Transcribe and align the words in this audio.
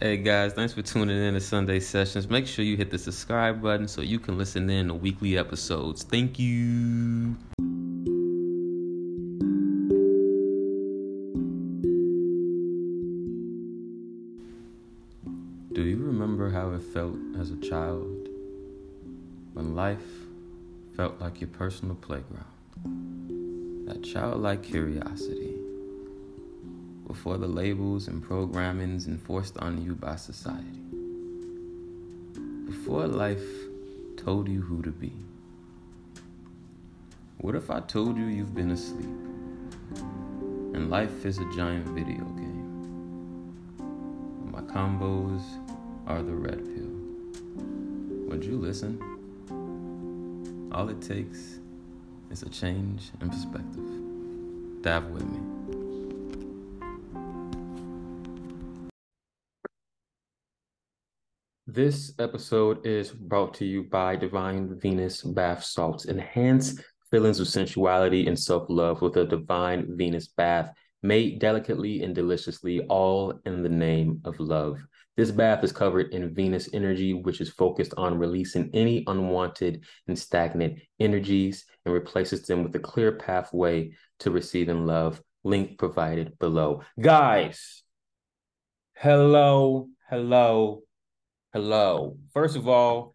Hey 0.00 0.16
guys, 0.16 0.52
thanks 0.54 0.72
for 0.72 0.82
tuning 0.82 1.16
in 1.16 1.34
to 1.34 1.40
Sunday 1.40 1.78
Sessions. 1.78 2.28
Make 2.28 2.48
sure 2.48 2.64
you 2.64 2.76
hit 2.76 2.90
the 2.90 2.98
subscribe 2.98 3.62
button 3.62 3.86
so 3.86 4.00
you 4.00 4.18
can 4.18 4.36
listen 4.36 4.68
in 4.68 4.88
to 4.88 4.94
weekly 4.94 5.38
episodes. 5.38 6.02
Thank 6.02 6.36
you. 6.36 7.36
Do 15.72 15.82
you 15.82 15.98
remember 15.98 16.50
how 16.50 16.72
it 16.72 16.82
felt 16.82 17.16
as 17.38 17.52
a 17.52 17.56
child 17.58 18.28
when 19.52 19.76
life 19.76 20.02
felt 20.96 21.20
like 21.20 21.40
your 21.40 21.50
personal 21.50 21.94
playground? 21.94 22.44
That 23.86 24.02
childlike 24.02 24.64
curiosity 24.64 25.53
before 27.14 27.38
the 27.38 27.46
labels 27.46 28.08
and 28.08 28.20
programmings 28.20 29.06
enforced 29.06 29.56
on 29.58 29.80
you 29.84 29.94
by 29.94 30.16
society. 30.16 30.82
Before 32.66 33.06
life 33.06 33.46
told 34.16 34.48
you 34.48 34.60
who 34.60 34.82
to 34.82 34.90
be. 34.90 35.12
What 37.38 37.54
if 37.54 37.70
I 37.70 37.78
told 37.78 38.16
you 38.16 38.24
you've 38.24 38.52
been 38.52 38.72
asleep 38.72 39.16
and 40.74 40.90
life 40.90 41.24
is 41.24 41.38
a 41.38 41.48
giant 41.54 41.86
video 41.90 42.24
game? 42.24 43.78
My 44.50 44.62
combos 44.62 45.42
are 46.08 46.20
the 46.20 46.34
red 46.34 46.64
pill. 46.64 46.90
Would 48.28 48.44
you 48.44 48.56
listen? 48.58 48.98
All 50.72 50.88
it 50.88 51.00
takes 51.00 51.60
is 52.32 52.42
a 52.42 52.48
change 52.48 53.12
in 53.20 53.30
perspective. 53.30 54.82
Dive 54.82 55.06
with 55.10 55.24
me. 55.26 55.53
This 61.74 62.12
episode 62.20 62.86
is 62.86 63.10
brought 63.10 63.52
to 63.54 63.64
you 63.64 63.82
by 63.82 64.14
Divine 64.14 64.78
Venus 64.78 65.22
Bath 65.22 65.64
Salts. 65.64 66.06
Enhance 66.06 66.80
feelings 67.10 67.40
of 67.40 67.48
sensuality 67.48 68.28
and 68.28 68.38
self 68.38 68.66
love 68.68 69.02
with 69.02 69.16
a 69.16 69.24
Divine 69.24 69.96
Venus 69.96 70.28
bath 70.28 70.70
made 71.02 71.40
delicately 71.40 72.04
and 72.04 72.14
deliciously, 72.14 72.82
all 72.82 73.40
in 73.44 73.64
the 73.64 73.68
name 73.68 74.20
of 74.24 74.38
love. 74.38 74.78
This 75.16 75.32
bath 75.32 75.64
is 75.64 75.72
covered 75.72 76.12
in 76.12 76.32
Venus 76.32 76.68
energy, 76.72 77.12
which 77.12 77.40
is 77.40 77.50
focused 77.50 77.92
on 77.96 78.20
releasing 78.20 78.70
any 78.72 79.02
unwanted 79.08 79.82
and 80.06 80.16
stagnant 80.16 80.78
energies 81.00 81.64
and 81.84 81.92
replaces 81.92 82.46
them 82.46 82.62
with 82.62 82.76
a 82.76 82.78
clear 82.78 83.16
pathway 83.16 83.90
to 84.20 84.30
receiving 84.30 84.86
love. 84.86 85.20
Link 85.42 85.76
provided 85.76 86.38
below. 86.38 86.82
Guys, 87.00 87.82
hello, 88.94 89.88
hello, 90.08 90.83
hello. 91.54 92.18
First 92.32 92.56
of 92.56 92.66
all, 92.66 93.14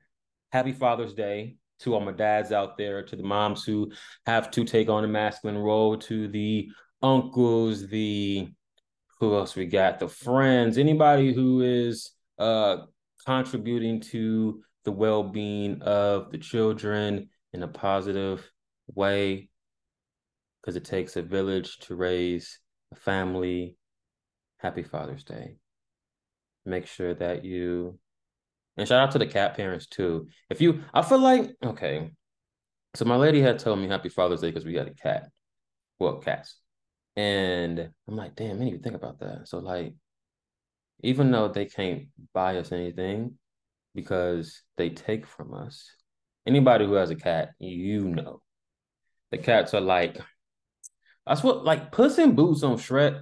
happy 0.54 0.72
Father's 0.72 1.14
Day 1.14 1.58
to 1.82 1.94
all 1.94 2.00
my 2.00 2.14
dads 2.14 2.54
out 2.54 2.78
there, 2.78 3.04
to 3.04 3.16
the 3.18 3.24
moms 3.24 3.66
who 3.66 3.92
have 4.26 4.50
to 4.52 4.64
take 4.64 4.88
on 4.88 5.04
a 5.04 5.10
masculine 5.10 5.58
role, 5.58 5.98
to 5.98 6.30
the 6.30 6.70
uncles, 7.02 7.88
the 7.88 8.48
who 9.20 9.36
else 9.36 9.58
we 9.58 9.66
got? 9.66 10.00
The 10.00 10.08
friends, 10.08 10.78
anybody 10.78 11.34
who 11.34 11.62
is 11.62 12.12
uh 12.40 12.78
contributing 13.26 14.00
to 14.00 14.64
the 14.86 14.92
well-being 14.94 15.82
of 15.82 16.32
the 16.32 16.38
children 16.38 17.28
in 17.52 17.62
a 17.62 17.68
positive 17.68 18.50
way 18.96 19.50
because 20.62 20.78
it 20.78 20.86
takes 20.86 21.18
a 21.18 21.22
village 21.22 21.78
to 21.80 21.96
raise 21.96 22.60
a 22.94 22.96
family. 22.96 23.76
Happy 24.60 24.84
Father's 24.84 25.26
Day. 25.26 25.58
Make 26.66 26.88
sure 26.88 27.14
that 27.14 27.44
you 27.44 28.00
and 28.80 28.88
shout 28.88 29.02
out 29.02 29.12
to 29.12 29.20
the 29.20 29.28
cat 29.28 29.56
parents 29.56 29.88
too. 29.88 30.28
If 30.50 30.62
you 30.62 30.84
I 30.94 31.02
feel 31.02 31.20
like 31.20 31.52
okay. 31.64 32.12
So 32.96 33.06
my 33.06 33.18
lady 33.18 33.42
had 33.42 33.60
told 33.60 33.80
me 33.80 33.88
happy 33.88 34.10
Father's 34.10 34.42
Day 34.42 34.50
because 34.50 34.66
we 34.66 34.76
had 34.76 34.88
a 34.88 34.94
cat. 34.94 35.30
Well, 36.00 36.18
cats. 36.20 36.58
And 37.16 37.90
I'm 38.08 38.16
like, 38.16 38.36
damn, 38.36 38.58
man, 38.58 38.70
you 38.70 38.80
think 38.80 38.96
about 38.96 39.20
that. 39.20 39.48
So 39.48 39.60
like, 39.60 39.94
even 41.04 41.32
though 41.32 41.50
they 41.50 41.66
can't 41.66 42.08
buy 42.34 42.58
us 42.58 42.72
anything 42.72 43.36
because 43.94 44.62
they 44.78 44.90
take 44.90 45.28
from 45.28 45.54
us, 45.54 45.90
anybody 46.48 46.86
who 46.86 46.94
has 46.94 47.10
a 47.10 47.16
cat, 47.16 47.52
you 47.60 48.06
know, 48.06 48.42
the 49.32 49.38
cats 49.38 49.74
are 49.74 49.82
like, 49.82 50.18
that's 51.28 51.44
what 51.44 51.64
like 51.64 51.92
Puss 51.92 52.18
in 52.18 52.34
Boots 52.36 52.64
on 52.64 52.78
Shrek 52.78 53.22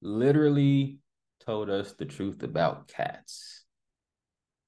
literally 0.00 0.98
told 1.44 1.70
us 1.70 1.92
the 1.92 2.04
truth 2.04 2.42
about 2.42 2.88
cats. 2.88 3.57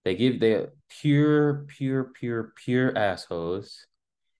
They 0.05 0.15
give 0.15 0.41
their 0.41 0.73
pure, 0.89 1.67
pure, 1.69 2.05
pure, 2.15 2.53
pure 2.57 2.97
assholes 2.97 3.87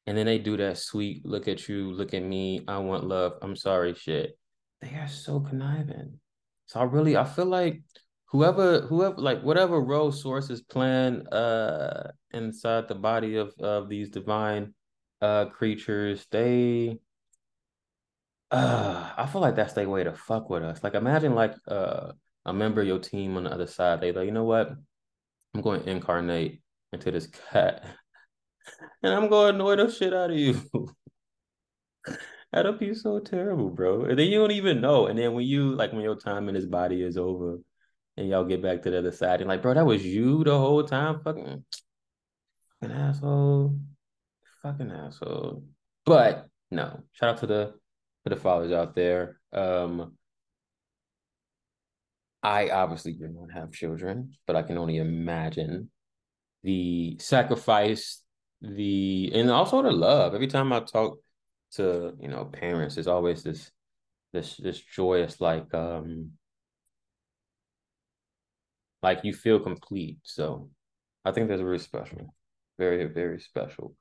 and 0.07 0.17
then 0.17 0.27
they 0.27 0.39
do 0.39 0.57
that 0.57 0.79
sweet 0.79 1.25
look 1.25 1.47
at 1.47 1.69
you, 1.69 1.93
look 1.93 2.15
at 2.15 2.23
me, 2.23 2.65
I 2.67 2.79
want 2.79 3.05
love, 3.05 3.35
I'm 3.43 3.55
sorry 3.55 3.95
shit. 3.95 4.37
They 4.81 4.97
are 4.97 5.09
so 5.09 5.41
conniving. 5.41 6.19
So 6.67 6.81
I 6.81 6.85
really 6.85 7.17
I 7.17 7.25
feel 7.25 7.47
like 7.47 7.83
whoever 8.27 8.81
whoever 8.81 9.17
like 9.17 9.43
whatever 9.43 9.81
role 9.81 10.11
sources 10.11 10.63
plan 10.63 11.27
uh 11.29 12.11
inside 12.33 12.89
the 12.89 12.95
body 12.95 13.37
of 13.37 13.53
of 13.61 13.89
these 13.89 14.09
divine 14.09 14.75
uh 15.21 15.47
creatures, 15.47 16.27
they 16.31 16.99
uh 18.51 19.13
I 19.17 19.27
feel 19.27 19.43
like 19.43 19.55
that's 19.55 19.75
their 19.75 19.89
way 19.89 20.03
to 20.05 20.13
fuck 20.13 20.49
with 20.51 20.63
us. 20.63 20.83
Like 20.83 20.95
imagine 20.95 21.35
like 21.35 21.55
uh 21.69 22.13
a 22.47 22.53
member 22.53 22.81
of 22.81 22.87
your 22.87 22.99
team 22.99 23.37
on 23.37 23.45
the 23.45 23.53
other 23.53 23.67
side, 23.67 24.01
they 24.01 24.13
like, 24.13 24.27
you 24.27 24.33
know 24.33 24.45
what? 24.45 24.73
I'm 25.55 25.63
going 25.63 25.83
to 25.83 25.91
incarnate 25.91 26.63
into 26.93 27.11
this 27.11 27.27
cat 27.27 27.85
and 29.03 29.15
I'm 29.15 29.29
gonna 29.29 29.55
annoy 29.55 29.77
the 29.77 29.91
shit 29.91 30.15
out 30.15 30.31
of 30.31 30.37
you. 30.37 30.61
That'll 32.53 32.73
be 32.73 32.95
so 32.95 33.21
terrible, 33.21 33.71
bro. 33.71 34.05
And 34.05 34.19
then 34.19 34.27
you 34.27 34.39
don't 34.39 34.51
even 34.51 34.81
know. 34.81 35.07
And 35.07 35.19
then 35.19 35.35
when 35.35 35.47
you 35.47 35.75
like 35.75 35.93
when 35.93 36.03
your 36.03 36.17
time 36.17 36.49
in 36.49 36.55
his 36.55 36.67
body 36.67 37.03
is 37.03 37.17
over 37.17 37.59
and 38.17 38.29
y'all 38.29 38.45
get 38.45 38.63
back 38.63 38.83
to 38.83 38.91
the 38.91 38.99
other 38.99 39.13
side, 39.13 39.41
and 39.41 39.49
like, 39.49 39.63
bro, 39.63 39.75
that 39.75 39.87
was 39.87 40.05
you 40.05 40.43
the 40.43 40.59
whole 40.59 40.83
time, 40.83 41.21
fucking, 41.23 41.65
fucking 42.81 42.97
asshole, 42.97 43.79
fucking 44.63 44.91
asshole. 44.91 45.63
But 46.05 46.49
no, 46.71 47.03
shout 47.13 47.31
out 47.31 47.39
to 47.39 47.47
the 47.47 47.75
to 48.25 48.35
the 48.35 48.37
fathers 48.37 48.73
out 48.73 48.97
there. 48.97 49.39
Um, 49.53 50.17
I 52.43 52.71
obviously 52.71 53.13
do 53.13 53.29
not 53.29 53.53
have 53.53 53.73
children, 53.73 54.33
but 54.47 54.57
I 54.57 54.63
can 54.63 54.79
only 54.79 54.97
imagine 54.97 55.91
the 56.63 57.19
sacrifice 57.19 58.23
the 58.63 59.31
and 59.35 59.51
also 59.51 59.83
the 59.83 59.91
love. 59.91 60.35
Every 60.35 60.47
time 60.47 60.73
I 60.73 60.81
talk 60.81 61.19
to 61.73 62.15
you 62.21 62.29
know 62.29 62.45
parents, 62.47 62.95
there's 62.95 63.07
always 63.07 63.43
this 63.43 63.71
this 64.33 64.57
this 64.57 64.81
joyous 64.81 65.41
like 65.41 65.73
um 65.75 66.33
like 69.03 69.25
you 69.25 69.33
feel 69.33 69.61
complete. 69.61 70.19
So 70.23 70.71
I 71.25 71.33
think 71.33 71.49
that's 71.49 71.63
really 71.63 71.79
special. 71.79 72.35
Very, 72.79 73.05
very 73.07 73.41
special. 73.41 73.95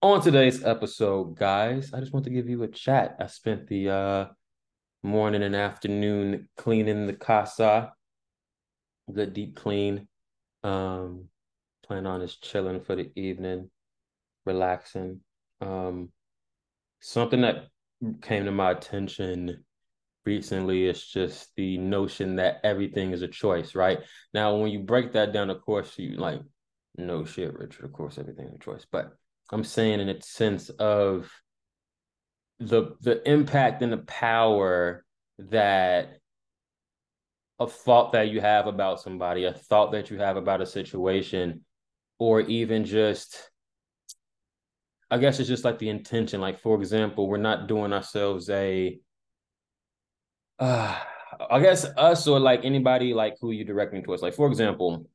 On 0.00 0.20
today's 0.20 0.64
episode, 0.64 1.36
guys, 1.36 1.92
I 1.92 2.00
just 2.00 2.12
want 2.12 2.24
to 2.24 2.30
give 2.30 2.48
you 2.48 2.62
a 2.62 2.68
chat. 2.68 3.16
I 3.18 3.26
spent 3.26 3.66
the 3.66 3.90
uh 3.90 4.26
morning 5.02 5.42
and 5.42 5.56
afternoon 5.56 6.48
cleaning 6.56 7.06
the 7.06 7.14
casa. 7.14 7.92
Good 9.12 9.32
deep 9.32 9.56
clean. 9.56 10.08
Um 10.62 11.28
plan 11.88 12.06
on 12.06 12.20
just 12.20 12.42
chilling 12.42 12.80
for 12.80 12.94
the 12.94 13.10
evening, 13.16 13.70
relaxing. 14.44 15.20
Um, 15.60 16.10
something 17.00 17.40
that 17.40 17.68
came 18.22 18.44
to 18.44 18.52
my 18.52 18.70
attention 18.70 19.64
recently 20.24 20.86
is 20.86 21.04
just 21.04 21.48
the 21.56 21.78
notion 21.78 22.36
that 22.36 22.60
everything 22.62 23.12
is 23.12 23.22
a 23.22 23.28
choice, 23.28 23.74
right? 23.74 24.00
Now, 24.34 24.56
when 24.56 24.70
you 24.70 24.80
break 24.80 25.14
that 25.14 25.32
down, 25.32 25.50
of 25.50 25.62
course, 25.62 25.98
you 25.98 26.16
like, 26.16 26.42
no 26.96 27.24
shit, 27.24 27.54
Richard, 27.54 27.86
of 27.86 27.92
course, 27.92 28.18
everything 28.18 28.46
is 28.46 28.54
a 28.54 28.58
choice. 28.58 28.86
But 28.90 29.12
I'm 29.50 29.64
saying 29.64 30.00
in 30.00 30.10
a 30.10 30.20
sense 30.20 30.68
of 30.68 31.32
the 32.60 32.96
the 33.00 33.28
impact 33.28 33.82
and 33.82 33.92
the 33.92 33.98
power 33.98 35.04
that 35.38 36.18
a 37.60 37.66
thought 37.66 38.12
that 38.12 38.28
you 38.28 38.40
have 38.40 38.66
about 38.66 39.00
somebody, 39.00 39.44
a 39.44 39.52
thought 39.52 39.92
that 39.92 40.10
you 40.10 40.18
have 40.18 40.36
about 40.36 40.60
a 40.60 40.66
situation 40.66 41.64
or 42.18 42.40
even 42.42 42.84
just 42.84 43.50
I 45.10 45.18
guess 45.18 45.40
it's 45.40 45.48
just 45.48 45.64
like 45.64 45.78
the 45.78 45.88
intention. 45.88 46.40
Like 46.40 46.60
for 46.60 46.78
example, 46.78 47.28
we're 47.28 47.38
not 47.38 47.66
doing 47.66 47.92
ourselves 47.92 48.50
a 48.50 48.98
uh 50.58 50.98
I 51.50 51.60
guess 51.60 51.84
us 51.84 52.26
or 52.26 52.40
like 52.40 52.64
anybody 52.64 53.14
like 53.14 53.36
who 53.40 53.52
you 53.52 53.64
directing 53.64 54.02
towards. 54.02 54.22
Like 54.22 54.34
for 54.34 54.48
example, 54.48 55.06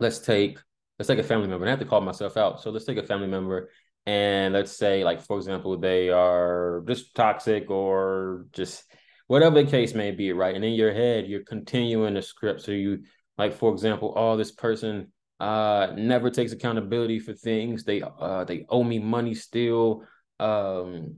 let's 0.00 0.18
take 0.18 0.58
let's 0.98 1.08
take 1.08 1.18
a 1.18 1.22
family 1.22 1.48
member. 1.48 1.64
And 1.64 1.70
I 1.70 1.72
have 1.72 1.80
to 1.80 1.86
call 1.86 2.00
myself 2.00 2.36
out. 2.36 2.62
So 2.62 2.70
let's 2.70 2.84
take 2.84 2.98
a 2.98 3.02
family 3.02 3.26
member 3.26 3.70
and 4.06 4.54
let's 4.54 4.72
say 4.72 5.04
like 5.04 5.20
for 5.20 5.36
example 5.36 5.76
they 5.76 6.10
are 6.10 6.82
just 6.86 7.14
toxic 7.14 7.70
or 7.70 8.46
just 8.52 8.84
whatever 9.26 9.62
the 9.62 9.70
case 9.70 9.94
may 9.94 10.12
be, 10.12 10.32
right? 10.32 10.54
And 10.54 10.64
in 10.64 10.74
your 10.74 10.92
head, 10.92 11.26
you're 11.26 11.44
continuing 11.44 12.14
the 12.14 12.22
script. 12.22 12.62
So 12.62 12.72
you 12.72 13.02
like, 13.36 13.54
for 13.54 13.72
example, 13.72 14.14
oh, 14.16 14.36
this 14.36 14.52
person 14.52 15.12
uh 15.38 15.88
never 15.96 16.30
takes 16.30 16.52
accountability 16.52 17.18
for 17.18 17.34
things. 17.34 17.84
They 17.84 18.02
uh 18.02 18.44
they 18.44 18.64
owe 18.68 18.84
me 18.84 18.98
money 18.98 19.34
still. 19.34 20.04
Um 20.40 21.16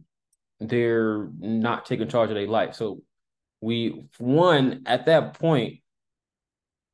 they're 0.60 1.28
not 1.38 1.86
taking 1.86 2.08
charge 2.08 2.30
of 2.30 2.34
their 2.34 2.48
life. 2.48 2.74
So 2.74 3.02
we 3.60 4.06
one 4.18 4.82
at 4.86 5.06
that 5.06 5.38
point 5.38 5.80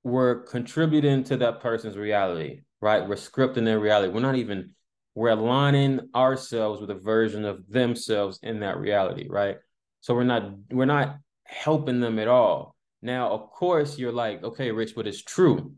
we're 0.03 0.43
contributing 0.43 1.25
to 1.25 1.39
that 1.39 1.61
person's 1.61 1.97
reality, 1.97 2.61
right? 2.83 3.09
We're 3.09 3.15
scripting 3.15 3.65
their 3.65 3.81
reality. 3.81 4.13
We're 4.13 4.21
not 4.21 4.37
even 4.37 4.74
we're 5.15 5.31
aligning 5.31 6.01
ourselves 6.15 6.81
with 6.81 6.91
a 6.91 6.95
version 6.95 7.45
of 7.45 7.69
themselves 7.69 8.41
in 8.43 8.61
that 8.61 8.79
reality, 8.79 9.29
right? 9.29 9.57
So 10.01 10.15
we're 10.15 10.25
not 10.25 10.51
we're 10.71 10.87
not 10.87 11.19
helping 11.45 12.01
them 12.01 12.19
at 12.19 12.29
all. 12.29 12.75
Now, 13.01 13.31
of 13.31 13.51
course, 13.51 13.99
you're 13.99 14.13
like, 14.13 14.43
okay, 14.43 14.71
Rich, 14.73 14.95
but 14.97 15.07
it's 15.07 15.23
true, 15.23 15.75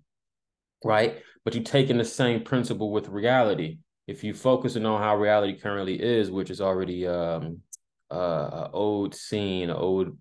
right? 0.85 1.19
But 1.45 1.55
you're 1.55 1.65
taking 1.65 1.99
the 1.99 2.05
same 2.05 2.45
principle 2.45 2.91
with 2.93 3.09
reality. 3.09 3.79
If 4.07 4.25
you're 4.25 4.35
focusing 4.35 4.87
on 4.87 5.03
how 5.03 5.17
reality 5.17 5.59
currently 5.59 6.01
is, 6.01 6.31
which 6.31 6.51
is 6.51 6.61
already 6.61 7.07
um 7.07 7.61
uh 8.11 8.69
old 8.73 9.15
scene, 9.15 9.71
old 9.71 10.17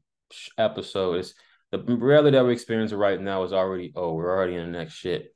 episode, 0.57 1.19
it's 1.19 1.33
the 1.71 1.79
reality 1.79 2.31
that 2.31 2.43
we're 2.43 2.51
experiencing 2.51 2.97
right 2.97 3.21
now 3.21 3.43
is 3.43 3.53
already 3.53 3.93
oh, 3.95 4.13
we're 4.13 4.35
already 4.35 4.55
in 4.55 4.71
the 4.71 4.77
next 4.77 4.93
shit. 4.93 5.33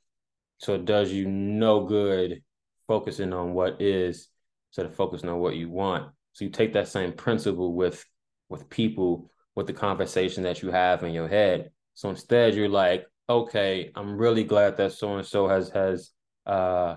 So 0.58 0.74
it 0.74 0.84
does 0.84 1.10
you 1.10 1.26
no 1.26 1.86
good 1.86 2.42
focusing 2.90 3.32
on 3.32 3.54
what 3.54 3.80
is 3.80 4.26
instead 4.72 4.84
of 4.84 4.92
focusing 4.96 5.28
on 5.28 5.38
what 5.38 5.54
you 5.54 5.70
want. 5.70 6.10
So 6.32 6.44
you 6.44 6.50
take 6.50 6.72
that 6.72 6.88
same 6.88 7.12
principle 7.12 7.72
with 7.72 8.04
with 8.48 8.68
people, 8.68 9.30
with 9.54 9.68
the 9.68 9.72
conversation 9.72 10.42
that 10.42 10.60
you 10.60 10.72
have 10.72 11.04
in 11.04 11.12
your 11.12 11.28
head. 11.28 11.70
So 11.94 12.10
instead 12.10 12.56
you're 12.56 12.68
like, 12.68 13.06
okay, 13.28 13.92
I'm 13.94 14.16
really 14.16 14.42
glad 14.42 14.76
that 14.78 14.90
so 14.90 15.16
and 15.16 15.24
so 15.24 15.46
has 15.46 15.70
has 15.70 16.10
uh 16.46 16.96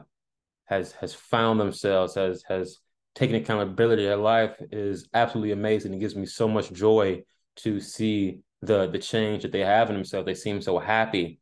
has 0.65 0.93
has 0.93 1.13
found 1.13 1.59
themselves, 1.59 2.15
has 2.15 2.43
has 2.49 2.79
taken 3.13 3.35
accountability. 3.35 4.03
Their 4.03 4.17
life 4.17 4.55
is 4.71 5.07
absolutely 5.13 5.51
amazing. 5.51 5.93
It 5.93 5.99
gives 5.99 6.15
me 6.15 6.25
so 6.25 6.47
much 6.47 6.73
joy 6.73 7.21
to 7.57 7.79
see 7.79 8.39
the 8.63 8.87
the 8.87 8.97
change 8.97 9.43
that 9.43 9.51
they 9.51 9.59
have 9.75 9.91
in 9.91 9.95
themselves. 9.95 10.25
They 10.25 10.33
seem 10.33 10.59
so 10.59 10.79
happy, 10.79 11.39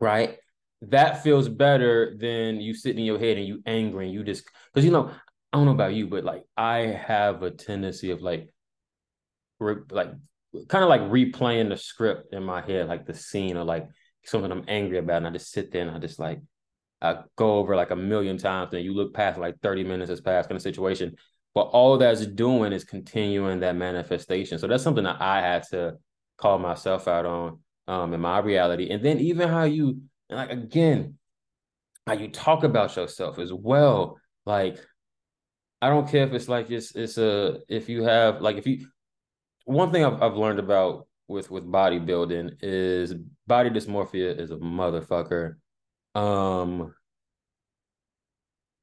right? 0.00 0.38
That 0.82 1.22
feels 1.22 1.48
better 1.48 2.16
than 2.18 2.60
you 2.60 2.74
sitting 2.74 3.00
in 3.00 3.04
your 3.04 3.18
head 3.18 3.36
and 3.36 3.46
you 3.46 3.62
angry 3.66 4.06
and 4.06 4.14
you 4.14 4.24
just 4.24 4.44
because 4.72 4.84
you 4.84 4.90
know 4.90 5.10
I 5.52 5.56
don't 5.56 5.66
know 5.66 5.72
about 5.72 5.94
you, 5.94 6.06
but 6.06 6.24
like 6.24 6.44
I 6.56 6.78
have 6.78 7.42
a 7.42 7.50
tendency 7.50 8.10
of 8.10 8.22
like 8.22 8.48
re, 9.58 9.76
like 9.90 10.10
kind 10.68 10.84
of 10.84 10.88
like 10.88 11.02
replaying 11.02 11.68
the 11.68 11.76
script 11.76 12.32
in 12.32 12.44
my 12.44 12.62
head, 12.62 12.88
like 12.88 13.06
the 13.06 13.14
scene 13.14 13.56
or 13.56 13.64
like 13.64 13.88
something 14.24 14.50
I'm 14.50 14.64
angry 14.68 14.98
about, 14.98 15.18
and 15.18 15.26
I 15.26 15.30
just 15.30 15.50
sit 15.50 15.72
there 15.72 15.82
and 15.82 15.90
I 15.90 15.98
just 15.98 16.18
like 16.18 16.40
I 17.02 17.22
go 17.36 17.58
over 17.58 17.74
like 17.74 17.90
a 17.90 17.96
million 17.96 18.38
times, 18.38 18.72
and 18.72 18.84
you 18.84 18.94
look 18.94 19.12
past 19.12 19.38
like 19.38 19.60
30 19.60 19.84
minutes 19.84 20.10
has 20.10 20.20
passed 20.20 20.50
in 20.50 20.56
a 20.56 20.60
situation. 20.60 21.16
But 21.52 21.62
all 21.62 21.98
that's 21.98 22.24
doing 22.26 22.72
is 22.72 22.84
continuing 22.84 23.60
that 23.60 23.74
manifestation. 23.74 24.58
So 24.58 24.68
that's 24.68 24.84
something 24.84 25.02
that 25.02 25.20
I 25.20 25.40
had 25.40 25.64
to 25.70 25.96
call 26.36 26.58
myself 26.58 27.08
out 27.08 27.26
on 27.26 27.58
um 27.88 28.14
in 28.14 28.20
my 28.20 28.38
reality. 28.38 28.90
And 28.90 29.02
then 29.04 29.18
even 29.18 29.48
how 29.48 29.64
you 29.64 30.02
and 30.30 30.38
like 30.38 30.50
again, 30.50 31.18
how 32.06 32.14
you 32.14 32.28
talk 32.28 32.64
about 32.64 32.96
yourself 32.96 33.38
as 33.38 33.52
well. 33.52 34.18
Like, 34.46 34.78
I 35.82 35.88
don't 35.90 36.08
care 36.08 36.26
if 36.26 36.32
it's 36.32 36.48
like 36.48 36.70
it's 36.70 36.94
it's 36.94 37.18
a 37.18 37.58
if 37.68 37.88
you 37.88 38.04
have 38.04 38.40
like 38.40 38.56
if 38.56 38.66
you 38.66 38.86
one 39.64 39.92
thing 39.92 40.04
I've 40.04 40.22
I've 40.22 40.36
learned 40.36 40.60
about 40.60 41.06
with 41.28 41.50
with 41.50 41.64
bodybuilding 41.64 42.58
is 42.62 43.14
body 43.46 43.70
dysmorphia 43.70 44.38
is 44.38 44.50
a 44.50 44.56
motherfucker. 44.56 45.56
Um 46.14 46.94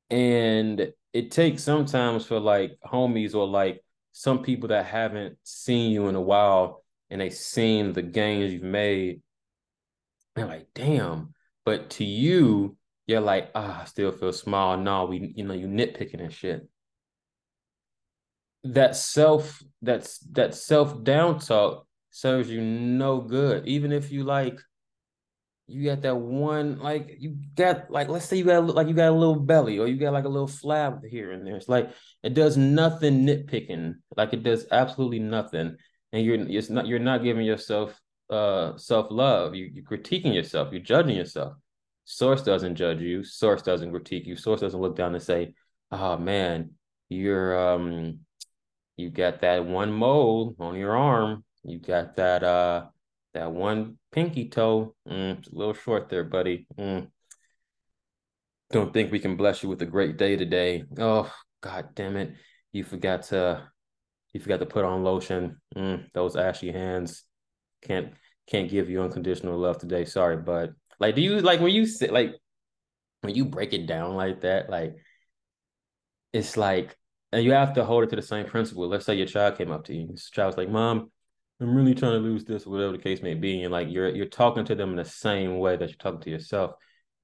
and 0.09 0.93
it 1.13 1.31
takes 1.31 1.63
sometimes 1.63 2.25
for 2.25 2.39
like 2.39 2.77
homies 2.85 3.35
or 3.35 3.47
like 3.47 3.83
some 4.11 4.43
people 4.43 4.69
that 4.69 4.85
haven't 4.85 5.37
seen 5.43 5.91
you 5.91 6.07
in 6.07 6.15
a 6.15 6.21
while 6.21 6.83
and 7.09 7.21
they 7.21 7.29
seen 7.29 7.93
the 7.93 8.01
gains 8.01 8.53
you've 8.53 8.63
made. 8.63 9.21
They're 10.35 10.45
like, 10.45 10.67
damn, 10.73 11.33
but 11.67 11.89
to 11.89 12.05
you, 12.05 12.77
you're 13.07 13.19
like, 13.19 13.51
ah, 13.53 13.81
I 13.81 13.85
still 13.87 14.13
feel 14.13 14.31
small. 14.31 14.77
No, 14.77 15.03
we, 15.03 15.33
you 15.35 15.43
know, 15.43 15.53
you 15.53 15.67
nitpicking 15.67 16.21
and 16.21 16.31
shit. 16.31 16.65
That 18.63 18.95
self, 18.95 19.61
that's 19.81 20.19
that 20.31 20.55
self 20.55 21.03
down 21.03 21.39
talk 21.39 21.85
serves 22.09 22.49
you 22.49 22.61
no 22.61 23.19
good. 23.19 23.67
Even 23.67 23.91
if 23.91 24.13
you 24.13 24.23
like, 24.23 24.61
you 25.67 25.83
got 25.83 26.03
that 26.03 26.15
one, 26.15 26.79
like 26.79 27.17
you 27.19 27.35
got 27.53 27.91
like, 27.91 28.07
let's 28.07 28.23
say 28.23 28.37
you 28.37 28.45
got 28.45 28.65
like 28.65 28.87
you 28.87 28.93
got 28.93 29.09
a 29.09 29.11
little 29.11 29.35
belly 29.35 29.77
or 29.77 29.87
you 29.87 29.97
got 29.97 30.13
like 30.13 30.23
a 30.23 30.29
little 30.29 30.47
flab 30.47 31.05
here 31.05 31.33
and 31.33 31.45
there. 31.45 31.57
It's 31.57 31.67
like 31.67 31.91
it 32.23 32.33
does 32.33 32.55
nothing 32.55 33.25
nitpicking. 33.25 33.95
Like 34.15 34.31
it 34.31 34.41
does 34.41 34.67
absolutely 34.71 35.19
nothing. 35.19 35.75
And 36.13 36.25
you're 36.25 36.39
it's 36.47 36.69
not 36.69 36.87
you're 36.87 36.99
not 36.99 37.23
giving 37.23 37.45
yourself 37.45 37.99
uh 38.29 38.77
self-love. 38.77 39.55
You, 39.55 39.69
you're 39.73 39.83
critiquing 39.83 40.33
yourself, 40.33 40.69
you're 40.71 40.81
judging 40.81 41.15
yourself. 41.15 41.53
Source 42.05 42.41
doesn't 42.41 42.75
judge 42.75 43.01
you, 43.01 43.23
source 43.23 43.61
doesn't 43.61 43.91
critique 43.91 44.25
you, 44.25 44.35
source 44.35 44.61
doesn't 44.61 44.79
look 44.79 44.95
down 44.95 45.13
and 45.13 45.23
say, 45.23 45.53
oh 45.91 46.17
man, 46.17 46.71
you're 47.09 47.73
um 47.73 48.19
you 48.95 49.09
got 49.09 49.41
that 49.41 49.65
one 49.65 49.91
mole 49.91 50.55
on 50.59 50.75
your 50.75 50.95
arm, 50.97 51.43
you 51.63 51.79
got 51.79 52.15
that 52.15 52.43
uh 52.43 52.85
that 53.33 53.51
one 53.51 53.97
pinky 54.11 54.49
toe. 54.49 54.95
Mm, 55.07 55.39
it's 55.39 55.49
a 55.49 55.55
little 55.55 55.73
short 55.73 56.09
there, 56.09 56.23
buddy. 56.23 56.65
Mm. 56.77 57.07
Don't 58.71 58.91
think 58.91 59.11
we 59.11 59.19
can 59.19 59.37
bless 59.37 59.63
you 59.63 59.69
with 59.69 59.81
a 59.81 59.85
great 59.85 60.17
day 60.17 60.35
today. 60.35 60.83
Oh, 60.97 61.31
god 61.61 61.89
damn 61.95 62.17
it. 62.17 62.33
You 62.71 62.83
forgot 62.83 63.23
to 63.23 63.63
you 64.33 64.39
forgot 64.39 64.59
to 64.59 64.65
put 64.65 64.85
on 64.85 65.03
lotion. 65.03 65.57
Mm, 65.75 66.05
those 66.13 66.35
ashy 66.35 66.71
hands 66.71 67.23
can't 67.81 68.13
can't 68.47 68.69
give 68.69 68.89
you 68.89 69.01
unconditional 69.01 69.57
love 69.57 69.77
today. 69.77 70.05
Sorry, 70.05 70.37
but 70.37 70.71
like, 70.99 71.15
do 71.15 71.21
you 71.21 71.39
like 71.41 71.59
when 71.59 71.73
you 71.73 71.85
sit 71.85 72.11
like 72.11 72.35
when 73.21 73.35
you 73.35 73.45
break 73.45 73.73
it 73.73 73.85
down 73.87 74.15
like 74.15 74.41
that? 74.41 74.69
Like, 74.69 74.95
it's 76.33 76.57
like, 76.57 76.97
and 77.31 77.43
you 77.43 77.51
have 77.51 77.73
to 77.73 77.85
hold 77.85 78.03
it 78.03 78.09
to 78.11 78.15
the 78.15 78.21
same 78.21 78.45
principle. 78.45 78.87
Let's 78.87 79.05
say 79.05 79.15
your 79.15 79.27
child 79.27 79.57
came 79.57 79.71
up 79.71 79.85
to 79.85 79.95
you, 79.95 80.07
this 80.07 80.29
child's 80.29 80.57
like, 80.57 80.69
"Mom, 80.69 81.11
I'm 81.59 81.75
really 81.75 81.95
trying 81.95 82.13
to 82.13 82.19
lose 82.19 82.45
this, 82.45 82.65
whatever 82.65 82.93
the 82.93 82.97
case 83.03 83.21
may 83.21 83.33
be," 83.33 83.63
and 83.63 83.71
like 83.71 83.89
you're 83.89 84.09
you're 84.09 84.25
talking 84.25 84.65
to 84.65 84.75
them 84.75 84.91
in 84.91 84.95
the 84.97 85.05
same 85.05 85.59
way 85.59 85.75
that 85.75 85.89
you're 85.89 85.97
talking 85.97 86.21
to 86.21 86.29
yourself. 86.29 86.71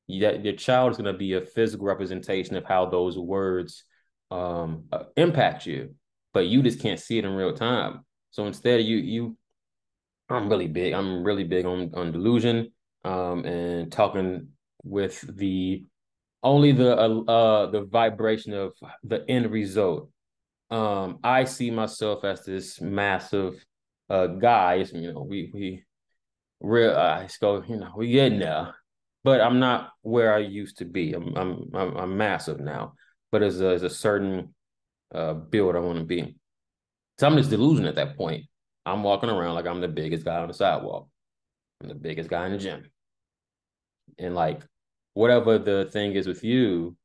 That 0.10 0.44
your 0.44 0.56
child 0.56 0.92
is 0.92 0.98
going 0.98 1.12
to 1.12 1.18
be 1.18 1.34
a 1.34 1.42
physical 1.42 1.86
representation 1.86 2.58
of 2.58 2.66
how 2.66 2.88
those 2.88 3.18
words 3.18 3.86
um, 4.32 4.86
uh, 4.92 5.04
impact 5.16 5.66
you, 5.66 5.96
but 6.34 6.48
you 6.48 6.62
just 6.62 6.82
can't 6.82 7.00
see 7.00 7.18
it 7.18 7.25
in 7.25 7.32
real 7.34 7.54
time. 7.54 8.04
So 8.32 8.46
instead, 8.46 8.82
you 8.82 8.98
you 8.98 9.38
I'm 10.34 10.50
really 10.50 10.68
big. 10.68 10.94
I'm 10.94 11.24
really 11.24 11.44
big 11.44 11.66
on 11.66 11.92
on 11.94 12.12
delusion, 12.12 12.72
um, 13.04 13.46
and 13.46 13.92
talking 13.92 14.50
with 14.84 15.22
the 15.38 15.86
only 16.42 16.72
the 16.72 16.98
uh, 16.98 17.22
uh 17.22 17.72
the 17.72 17.84
vibration 17.84 18.54
of 18.54 18.74
the 19.04 19.24
end 19.30 19.52
result. 19.52 20.10
Um, 20.72 21.20
I 21.24 21.44
see 21.44 21.70
myself 21.70 22.24
as 22.24 22.44
this 22.44 22.82
massive 22.82 23.63
uh 24.10 24.28
guy. 24.28 24.86
You 24.92 25.13
know, 25.13 25.22
we 25.22 25.52
we 25.54 25.84
real. 26.62 26.96
I 26.96 27.28
go. 27.40 27.63
You 27.68 27.78
know, 27.78 27.92
we 27.96 28.12
getting 28.12 28.40
there, 28.40 28.74
but 29.24 29.40
I'm 29.40 29.60
not 29.60 29.92
where 30.02 30.34
I 30.34 30.40
used 30.40 30.80
to 30.80 30.86
be. 30.86 31.13
I'm 31.13 31.36
I'm 31.36 31.70
I'm, 31.74 31.98
I'm 31.98 32.18
massive 32.18 32.60
now, 32.60 32.94
but 33.32 33.44
as 33.44 33.62
a, 33.62 33.68
as 33.68 33.84
a 33.84 33.90
certain 33.90 34.54
uh 35.13 35.34
build 35.34 35.75
I 35.75 35.80
want 35.80 36.00
to 36.00 36.06
be. 36.06 36.36
So 37.20 37.28
I'm 37.28 37.38
just 37.38 37.52
delusion 37.52 37.86
at 37.86 37.96
that 37.96 38.18
point. 38.18 38.46
I'm 38.86 39.04
walking 39.04 39.30
around 39.30 39.56
like 39.56 39.66
I'm 39.66 39.82
the 39.82 39.88
biggest 39.88 40.25
guy 40.25 40.38
on 40.38 40.48
the 40.48 40.54
sidewalk. 40.54 41.08
I'm 41.82 41.90
the 41.90 41.96
biggest 41.96 42.30
guy 42.30 42.46
in 42.46 42.52
the 42.52 42.58
gym. 42.58 42.92
And 44.18 44.36
like 44.36 44.62
whatever 45.13 45.58
the 45.58 45.90
thing 45.92 46.13
is 46.13 46.28
with 46.28 46.44
you, 46.44 46.96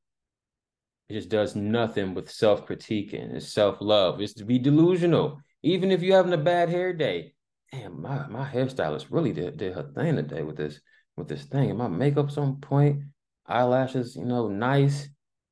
it 1.08 1.14
just 1.14 1.28
does 1.28 1.56
nothing 1.56 2.14
with 2.14 2.30
self-critiquing. 2.30 3.34
It's 3.34 3.52
self-love. 3.52 4.20
It's 4.20 4.34
to 4.34 4.44
be 4.44 4.58
delusional. 4.58 5.40
Even 5.62 5.90
if 5.90 6.02
you're 6.02 6.16
having 6.16 6.32
a 6.32 6.38
bad 6.38 6.68
hair 6.68 6.92
day. 6.92 7.34
Damn, 7.72 8.00
my, 8.00 8.26
my 8.28 8.48
hairstylist 8.48 9.06
really 9.10 9.32
did, 9.32 9.56
did 9.56 9.74
her 9.74 9.90
thing 9.94 10.16
today 10.16 10.42
with 10.42 10.56
this 10.56 10.80
with 11.16 11.28
this 11.28 11.44
thing. 11.44 11.70
And 11.70 11.78
my 11.78 11.88
makeup's 11.88 12.38
on 12.38 12.60
point, 12.60 13.02
eyelashes, 13.46 14.16
you 14.16 14.24
know, 14.24 14.48
nice, 14.48 15.08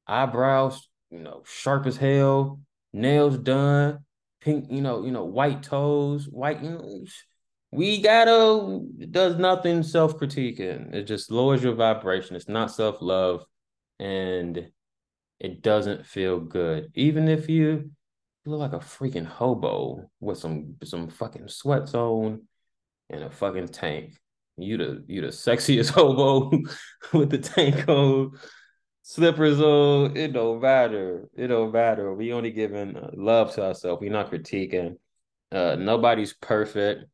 eyebrows, 0.06 0.88
you 1.10 1.18
know, 1.18 1.42
sharp 1.44 1.86
as 1.86 1.96
hell, 1.96 2.60
nails 2.92 3.36
done, 3.38 3.98
pink, 4.46 4.70
you 4.70 4.80
know, 4.80 5.04
you 5.04 5.10
know, 5.10 5.24
white 5.24 5.62
toes, 5.62 6.26
white. 6.28 6.62
You 6.62 6.70
know, 6.70 7.04
we 7.72 8.00
gotta 8.00 8.80
does 9.10 9.36
nothing 9.36 9.82
self 9.82 10.16
critiquing. 10.18 10.94
It 10.94 11.02
just 11.04 11.30
lowers 11.30 11.62
your 11.62 11.74
vibration. 11.74 12.36
It's 12.36 12.48
not 12.48 12.70
self 12.70 13.02
love, 13.02 13.44
and 13.98 14.70
it 15.40 15.62
doesn't 15.62 16.06
feel 16.06 16.38
good. 16.38 16.92
Even 16.94 17.28
if 17.28 17.48
you 17.48 17.90
you 18.44 18.52
look 18.52 18.60
like 18.60 18.72
a 18.72 18.84
freaking 18.84 19.26
hobo 19.26 20.08
with 20.20 20.38
some 20.38 20.76
some 20.84 21.08
fucking 21.08 21.48
sweats 21.48 21.94
on 21.94 22.42
and 23.10 23.24
a 23.24 23.30
fucking 23.30 23.68
tank. 23.68 24.14
You 24.56 24.78
the 24.78 25.04
you 25.08 25.20
the 25.22 25.28
sexiest 25.28 25.90
hobo 25.94 26.50
with 27.12 27.30
the 27.30 27.38
tank 27.38 27.88
on, 27.88 28.38
slippers 29.06 29.60
on. 29.60 30.16
It 30.16 30.32
don't 30.32 30.60
matter. 30.60 31.28
It 31.36 31.46
don't 31.46 31.72
matter. 31.72 32.12
We 32.12 32.32
only 32.32 32.50
giving 32.50 32.96
uh, 32.96 33.10
love 33.14 33.54
to 33.54 33.64
ourselves. 33.64 34.00
we 34.00 34.08
not 34.08 34.30
critiquing. 34.30 34.96
Uh, 35.52 35.76
nobody's 35.78 36.34
perfect. 36.34 37.04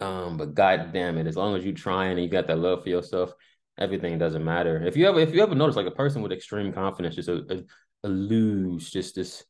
Um, 0.00 0.36
but 0.36 0.54
god 0.54 0.92
damn 0.92 1.16
it, 1.16 1.26
as 1.26 1.36
long 1.36 1.56
as 1.56 1.64
you 1.64 1.72
trying 1.72 2.12
and 2.12 2.22
you 2.22 2.28
got 2.28 2.48
that 2.48 2.58
love 2.58 2.82
for 2.82 2.88
yourself, 2.90 3.32
everything 3.78 4.18
doesn't 4.18 4.44
matter. 4.44 4.84
If 4.84 4.96
you 4.96 5.06
ever 5.08 5.20
if 5.20 5.32
you 5.32 5.42
ever 5.42 5.54
notice 5.54 5.76
like 5.76 5.86
a 5.86 5.92
person 5.92 6.22
with 6.22 6.32
extreme 6.32 6.72
confidence 6.72 7.14
just 7.14 7.28
a, 7.28 7.36
a, 7.48 7.62
a 8.06 8.08
lose 8.08 8.90
just 8.90 9.14
this 9.14 9.44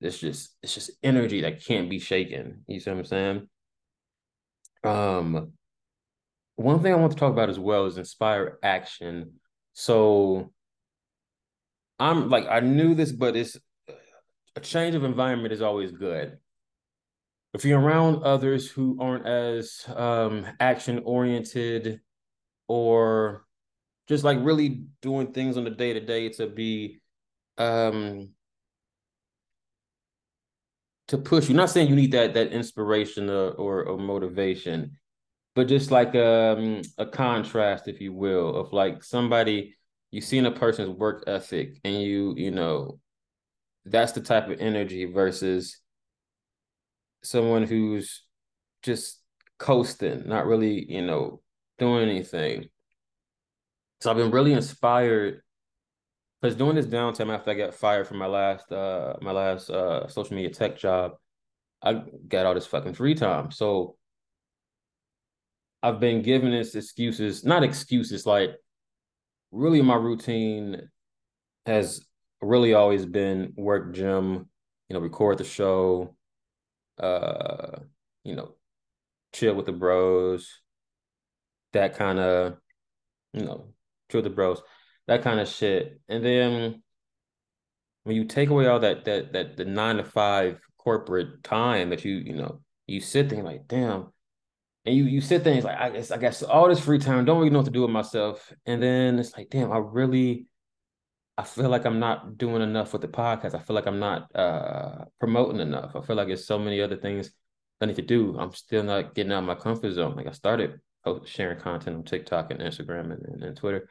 this 0.00 0.18
just 0.18 0.56
it's 0.62 0.74
just 0.74 0.90
energy 1.02 1.42
that 1.42 1.64
can't 1.64 1.88
be 1.88 2.00
shaken. 2.00 2.64
You 2.66 2.80
see 2.80 2.90
what 2.90 2.98
I'm 2.98 3.04
saying? 3.04 3.48
Um 4.84 5.52
one 6.56 6.82
thing 6.82 6.92
I 6.92 6.96
want 6.96 7.12
to 7.12 7.18
talk 7.18 7.32
about 7.32 7.48
as 7.48 7.58
well 7.58 7.86
is 7.86 7.96
inspire 7.96 8.58
action. 8.62 9.34
So 9.72 10.52
I'm 11.98 12.28
like 12.28 12.46
I 12.48 12.60
knew 12.60 12.94
this, 12.94 13.12
but 13.12 13.36
it's 13.36 13.56
a 14.56 14.60
change 14.60 14.94
of 14.94 15.04
environment 15.04 15.52
is 15.52 15.62
always 15.62 15.92
good. 15.92 16.38
If 17.54 17.64
you're 17.64 17.80
around 17.80 18.22
others 18.24 18.70
who 18.70 18.98
aren't 19.00 19.26
as 19.26 19.84
um, 19.94 20.46
action 20.60 21.02
oriented 21.04 22.00
or 22.68 23.46
just 24.06 24.24
like 24.24 24.38
really 24.40 24.84
doing 25.00 25.32
things 25.32 25.56
on 25.56 25.64
the 25.64 25.70
day 25.70 25.92
to 25.92 26.00
day 26.00 26.28
to 26.30 26.46
be 26.46 27.00
um 27.56 28.30
to 31.08 31.18
push 31.18 31.48
you. 31.48 31.54
Not 31.54 31.70
saying 31.70 31.88
you 31.88 31.96
need 31.96 32.12
that 32.12 32.34
that 32.34 32.52
inspiration 32.52 33.30
or 33.30 33.52
or, 33.52 33.84
or 33.84 33.98
motivation, 33.98 34.98
but 35.54 35.68
just 35.68 35.90
like 35.90 36.14
um 36.14 36.82
a 36.98 37.06
contrast, 37.06 37.88
if 37.88 38.00
you 38.00 38.12
will, 38.12 38.56
of 38.56 38.72
like 38.72 39.02
somebody 39.02 39.77
you 40.10 40.20
see 40.20 40.38
in 40.38 40.46
a 40.46 40.50
person's 40.50 40.90
work 40.90 41.24
ethic 41.26 41.78
and 41.84 42.02
you 42.02 42.34
you 42.36 42.50
know 42.50 42.98
that's 43.84 44.12
the 44.12 44.20
type 44.20 44.48
of 44.48 44.60
energy 44.60 45.04
versus 45.06 45.80
someone 47.22 47.64
who's 47.64 48.22
just 48.82 49.20
coasting, 49.58 50.26
not 50.26 50.46
really, 50.46 50.90
you 50.90 51.02
know, 51.02 51.40
doing 51.78 52.08
anything. 52.08 52.68
So 54.00 54.10
I've 54.10 54.16
been 54.16 54.30
really 54.30 54.52
inspired 54.52 55.42
because 56.40 56.56
during 56.56 56.76
this 56.76 56.86
downtime 56.86 57.34
after 57.34 57.50
I 57.50 57.54
got 57.54 57.74
fired 57.74 58.06
from 58.06 58.18
my 58.18 58.26
last 58.26 58.70
uh 58.70 59.14
my 59.20 59.32
last 59.32 59.70
uh 59.70 60.06
social 60.06 60.36
media 60.36 60.50
tech 60.50 60.78
job, 60.78 61.12
I 61.82 62.02
got 62.28 62.46
all 62.46 62.54
this 62.54 62.66
fucking 62.66 62.94
free 62.94 63.14
time. 63.14 63.50
So 63.50 63.96
I've 65.82 66.00
been 66.00 66.22
given 66.22 66.50
this 66.52 66.74
excuses, 66.74 67.44
not 67.44 67.64
excuses, 67.64 68.26
like 68.26 68.50
really 69.50 69.82
my 69.82 69.94
routine 69.96 70.88
has 71.66 72.04
really 72.40 72.74
always 72.74 73.06
been 73.06 73.52
work 73.56 73.94
gym, 73.94 74.48
you 74.88 74.94
know, 74.94 75.00
record 75.00 75.38
the 75.38 75.44
show, 75.44 76.14
uh, 76.98 77.78
you 78.24 78.34
know, 78.34 78.54
chill 79.32 79.54
with 79.54 79.66
the 79.66 79.72
bros, 79.72 80.60
that 81.72 81.96
kind 81.96 82.18
of, 82.18 82.56
you 83.32 83.44
know, 83.44 83.68
chill 84.10 84.18
with 84.18 84.30
the 84.30 84.34
bros, 84.34 84.62
that 85.06 85.22
kind 85.22 85.40
of 85.40 85.48
shit. 85.48 86.00
And 86.08 86.24
then 86.24 86.82
when 88.04 88.16
you 88.16 88.24
take 88.24 88.48
away 88.48 88.66
all 88.66 88.80
that 88.80 89.04
that 89.04 89.34
that 89.34 89.56
the 89.56 89.66
nine 89.66 89.96
to 89.96 90.04
five 90.04 90.58
corporate 90.78 91.42
time 91.44 91.90
that 91.90 92.06
you 92.06 92.14
you 92.16 92.32
know 92.32 92.60
you 92.86 93.00
sit 93.00 93.28
there 93.28 93.42
like 93.42 93.68
damn, 93.68 94.12
and 94.88 94.96
you 94.96 95.04
you 95.04 95.20
sit 95.20 95.44
there 95.44 95.52
and 95.52 95.58
it's 95.58 95.66
like 95.66 95.78
I 95.78 95.90
guess 95.90 96.10
I 96.10 96.16
guess 96.16 96.42
all 96.42 96.68
this 96.68 96.80
free 96.80 96.98
time 96.98 97.24
don't 97.24 97.38
really 97.38 97.50
know 97.50 97.58
what 97.58 97.66
to 97.66 97.70
do 97.70 97.82
with 97.82 97.90
myself, 97.90 98.52
and 98.66 98.82
then 98.82 99.18
it's 99.18 99.36
like 99.36 99.50
damn 99.50 99.70
I 99.72 99.78
really 99.78 100.46
I 101.36 101.44
feel 101.44 101.68
like 101.68 101.84
I'm 101.84 102.00
not 102.00 102.36
doing 102.36 102.62
enough 102.62 102.92
with 102.92 103.02
the 103.02 103.08
podcast. 103.08 103.54
I 103.54 103.60
feel 103.60 103.74
like 103.74 103.86
I'm 103.86 104.00
not 104.00 104.34
uh, 104.34 105.04
promoting 105.20 105.60
enough. 105.60 105.94
I 105.94 106.00
feel 106.00 106.16
like 106.16 106.26
there's 106.26 106.46
so 106.48 106.58
many 106.58 106.80
other 106.80 106.96
things 106.96 107.30
I 107.80 107.86
need 107.86 107.94
to 107.96 108.02
do. 108.02 108.36
I'm 108.38 108.52
still 108.52 108.82
not 108.82 109.14
getting 109.14 109.32
out 109.32 109.38
of 109.38 109.44
my 109.44 109.54
comfort 109.54 109.92
zone. 109.92 110.16
Like 110.16 110.26
I 110.26 110.32
started 110.32 110.80
sharing 111.26 111.60
content 111.60 111.96
on 111.96 112.02
TikTok 112.02 112.50
and 112.50 112.60
Instagram 112.60 113.12
and, 113.12 113.24
and, 113.24 113.44
and 113.44 113.56
Twitter, 113.56 113.88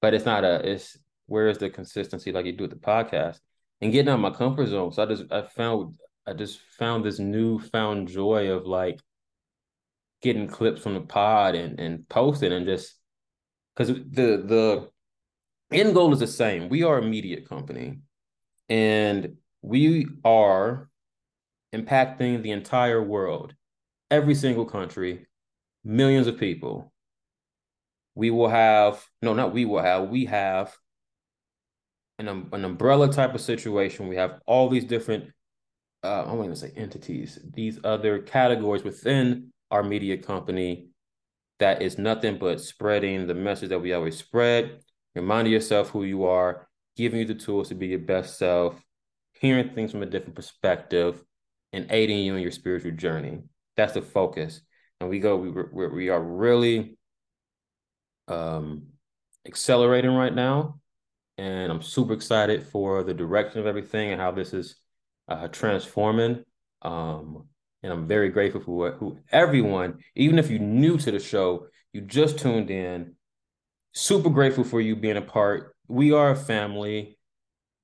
but 0.00 0.14
it's 0.14 0.24
not 0.24 0.44
a. 0.44 0.70
It's 0.70 0.96
where 1.26 1.48
is 1.48 1.58
the 1.58 1.68
consistency 1.68 2.32
like 2.32 2.46
you 2.46 2.52
do 2.52 2.64
with 2.64 2.70
the 2.70 2.76
podcast 2.76 3.40
and 3.80 3.92
getting 3.92 4.08
out 4.08 4.14
of 4.14 4.20
my 4.20 4.30
comfort 4.30 4.66
zone. 4.68 4.92
So 4.92 5.02
I 5.02 5.06
just 5.06 5.24
I 5.32 5.42
found 5.42 5.96
I 6.26 6.32
just 6.32 6.60
found 6.78 7.04
this 7.04 7.18
newfound 7.18 8.08
joy 8.08 8.50
of 8.50 8.66
like 8.66 9.00
getting 10.22 10.48
clips 10.48 10.82
from 10.82 10.94
the 10.94 11.00
pod 11.00 11.54
and 11.54 11.78
and 11.78 12.08
posting 12.08 12.52
and 12.52 12.66
just 12.66 12.94
because 13.74 13.88
the 13.88 14.42
the 14.44 14.90
end 15.70 15.94
goal 15.94 16.12
is 16.12 16.20
the 16.20 16.26
same. 16.26 16.68
We 16.68 16.82
are 16.82 16.98
a 16.98 17.02
media 17.02 17.40
company 17.42 18.00
and 18.68 19.36
we 19.62 20.06
are 20.24 20.88
impacting 21.74 22.42
the 22.42 22.52
entire 22.52 23.02
world, 23.02 23.54
every 24.10 24.34
single 24.34 24.64
country, 24.64 25.26
millions 25.84 26.26
of 26.26 26.38
people. 26.38 26.92
We 28.14 28.30
will 28.30 28.48
have, 28.48 29.04
no, 29.22 29.34
not 29.34 29.52
we 29.52 29.64
will 29.64 29.82
have, 29.82 30.08
we 30.08 30.24
have 30.24 30.74
an, 32.18 32.28
um, 32.28 32.48
an 32.52 32.64
umbrella 32.64 33.12
type 33.12 33.34
of 33.34 33.40
situation. 33.40 34.08
We 34.08 34.16
have 34.16 34.40
all 34.46 34.68
these 34.68 34.84
different, 34.84 35.26
uh, 36.02 36.24
I 36.24 36.30
am 36.30 36.36
going 36.36 36.50
to 36.50 36.56
say 36.56 36.72
entities, 36.76 37.38
these 37.54 37.78
other 37.84 38.20
categories 38.20 38.82
within 38.82 39.52
our 39.70 39.82
media 39.82 40.16
company 40.16 40.88
that 41.58 41.82
is 41.82 41.98
nothing 41.98 42.38
but 42.38 42.60
spreading 42.60 43.26
the 43.26 43.34
message 43.34 43.70
that 43.70 43.80
we 43.80 43.92
always 43.92 44.16
spread 44.16 44.80
reminding 45.18 45.52
yourself 45.52 45.90
who 45.90 46.04
you 46.04 46.24
are, 46.24 46.68
giving 46.96 47.20
you 47.20 47.26
the 47.26 47.34
tools 47.34 47.68
to 47.68 47.74
be 47.74 47.88
your 47.88 47.98
best 47.98 48.38
self, 48.38 48.80
hearing 49.40 49.74
things 49.74 49.92
from 49.92 50.02
a 50.02 50.06
different 50.06 50.34
perspective, 50.34 51.22
and 51.72 51.86
aiding 51.90 52.18
you 52.18 52.34
in 52.34 52.42
your 52.42 52.52
spiritual 52.52 52.92
journey. 52.92 53.40
That's 53.76 53.94
the 53.94 54.02
focus. 54.02 54.60
And 55.00 55.10
we 55.10 55.20
go, 55.20 55.36
we, 55.36 55.86
we, 55.86 56.08
are 56.08 56.20
really 56.20 56.98
um, 58.26 58.86
accelerating 59.46 60.12
right 60.12 60.34
now. 60.34 60.80
And 61.36 61.70
I'm 61.70 61.82
super 61.82 62.14
excited 62.14 62.66
for 62.66 63.04
the 63.04 63.14
direction 63.14 63.60
of 63.60 63.66
everything 63.66 64.10
and 64.10 64.20
how 64.20 64.32
this 64.32 64.52
is 64.52 64.74
uh, 65.28 65.46
transforming. 65.48 66.42
Um, 66.82 67.44
and 67.82 67.92
I'm 67.92 68.06
very 68.06 68.28
grateful 68.28 68.60
for 68.60 68.92
who 68.92 69.18
everyone, 69.30 69.98
even 70.14 70.38
if 70.38 70.50
you're 70.50 70.60
new 70.60 70.98
to 70.98 71.10
the 71.10 71.20
show, 71.20 71.66
you 71.92 72.00
just 72.00 72.38
tuned 72.38 72.70
in, 72.70 73.14
super 73.92 74.30
grateful 74.30 74.64
for 74.64 74.80
you 74.80 74.96
being 74.96 75.16
a 75.16 75.22
part. 75.22 75.74
We 75.86 76.12
are 76.12 76.30
a 76.30 76.36
family. 76.36 77.18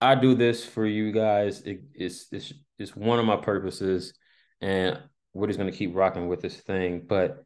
I 0.00 0.14
do 0.14 0.34
this 0.34 0.64
for 0.64 0.84
you 0.84 1.12
guys. 1.12 1.62
It, 1.62 1.82
it's, 1.94 2.26
it's 2.32 2.52
it's 2.78 2.96
one 2.96 3.18
of 3.18 3.24
my 3.24 3.36
purposes, 3.36 4.14
and 4.60 4.98
we're 5.32 5.46
just 5.46 5.58
gonna 5.58 5.72
keep 5.72 5.94
rocking 5.94 6.28
with 6.28 6.40
this 6.40 6.56
thing. 6.56 7.04
But 7.08 7.44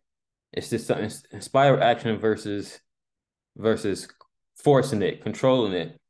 it's 0.52 0.71
just 0.71 0.87
something 0.87 1.11
inspire 1.31 1.78
action 1.78 2.19
versus 2.19 2.81
versus 3.57 4.09
forcing 4.57 5.02
it, 5.02 5.23
controlling 5.23 5.75
it. 5.75 6.00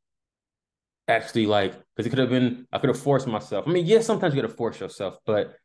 Actually, 1.08 1.46
like 1.46 1.74
because 1.96 2.06
it 2.06 2.10
could 2.10 2.18
have 2.18 2.30
been 2.30 2.66
I 2.72 2.78
could 2.78 2.88
have 2.88 3.00
forced 3.00 3.26
myself. 3.26 3.66
I 3.66 3.70
mean, 3.70 3.86
yes, 3.86 4.06
sometimes 4.06 4.34
you 4.34 4.40
gotta 4.40 4.54
force 4.54 4.80
yourself, 4.80 5.18
but 5.26 5.56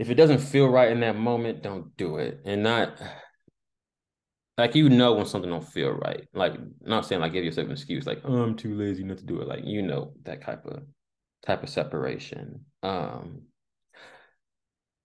if 0.00 0.08
it 0.08 0.14
doesn't 0.14 0.38
feel 0.38 0.66
right 0.66 0.90
in 0.90 1.00
that 1.00 1.18
moment, 1.18 1.62
don't 1.62 1.94
do 1.98 2.16
it. 2.16 2.40
And 2.46 2.62
not 2.62 2.98
like 4.56 4.74
you 4.74 4.88
know 4.88 5.12
when 5.12 5.26
something 5.26 5.50
don't 5.50 5.62
feel 5.62 5.90
right. 5.90 6.26
Like 6.32 6.54
not 6.80 7.04
saying 7.04 7.20
like 7.20 7.34
give 7.34 7.44
yourself 7.44 7.66
an 7.66 7.72
excuse, 7.72 8.06
like 8.06 8.22
oh, 8.24 8.42
I'm 8.42 8.56
too 8.56 8.74
lazy 8.74 9.04
not 9.04 9.18
to 9.18 9.26
do 9.26 9.42
it. 9.42 9.46
Like 9.46 9.60
you 9.64 9.82
know 9.82 10.14
that 10.22 10.42
type 10.42 10.64
of 10.64 10.84
type 11.44 11.62
of 11.62 11.68
separation. 11.68 12.64
Um, 12.82 13.42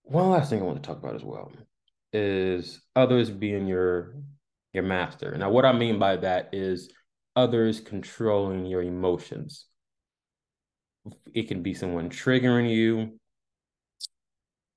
one 0.04 0.30
last 0.30 0.50
thing 0.50 0.62
I 0.62 0.64
want 0.64 0.82
to 0.82 0.88
talk 0.88 1.00
about 1.00 1.16
as 1.16 1.26
well 1.26 1.52
is 2.14 2.82
others 2.96 3.30
being 3.30 3.68
your 3.68 4.16
your 4.72 4.84
master. 4.84 5.38
Now, 5.38 5.50
what 5.50 5.66
I 5.66 5.74
mean 5.74 6.00
by 6.00 6.16
that 6.16 6.52
is 6.54 6.90
others 7.36 7.82
controlling 7.82 8.66
your 8.66 8.82
emotions. 8.82 9.66
It 11.34 11.50
can 11.50 11.64
be 11.64 11.74
someone 11.74 12.10
triggering 12.10 12.74
you. 12.74 13.20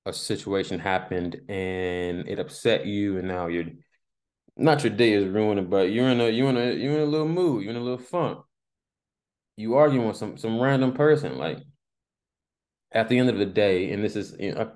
A 0.09 0.13
situation 0.13 0.79
happened 0.79 1.39
and 1.49 2.27
it 2.27 2.39
upset 2.39 2.85
you, 2.87 3.17
and 3.19 3.27
now 3.27 3.47
you're 3.47 3.65
not 4.57 4.83
your 4.83 4.93
day 4.93 5.13
is 5.13 5.25
ruined, 5.25 5.69
but 5.69 5.91
you're 5.91 6.09
in 6.09 6.19
a 6.19 6.29
you're 6.29 6.49
in 6.49 6.57
a 6.57 6.71
you're 6.73 6.95
in 6.95 7.01
a 7.01 7.05
little 7.05 7.27
mood, 7.27 7.63
you're 7.63 7.71
in 7.71 7.77
a 7.77 7.83
little 7.83 7.99
funk. 7.99 8.39
You 9.55 9.75
arguing 9.75 10.07
with 10.07 10.17
some 10.17 10.37
some 10.37 10.59
random 10.59 10.93
person. 10.93 11.37
Like 11.37 11.59
at 12.91 13.09
the 13.09 13.19
end 13.19 13.29
of 13.29 13.37
the 13.37 13.45
day, 13.45 13.91
and 13.91 14.03
this 14.03 14.15
is 14.15 14.35
you 14.39 14.53
know, 14.53 14.71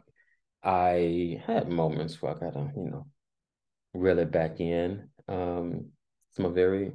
I, 0.63 0.70
I 0.70 1.44
had 1.46 1.70
moments 1.70 2.22
where 2.22 2.36
I 2.36 2.40
gotta, 2.40 2.72
you 2.75 2.90
know, 2.90 3.08
reel 3.94 4.20
it 4.20 4.32
back 4.32 4.60
in. 4.60 5.10
Um, 5.28 5.88
I'm 6.38 6.46
a 6.46 6.50
very 6.52 6.94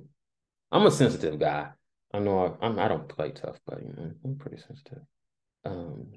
I'm 0.71 0.87
a 0.87 0.91
sensitive 0.91 1.39
guy. 1.41 1.71
I 2.13 2.19
know 2.21 2.57
I, 2.61 2.67
I'm 2.67 2.79
I 2.79 2.89
don't 2.89 3.09
play 3.09 3.33
tough, 3.33 3.59
but 3.67 3.83
you 3.83 3.93
know, 3.97 4.13
I'm 4.25 4.37
pretty 4.37 4.59
sensitive. 4.59 5.03
Um, 5.65 6.13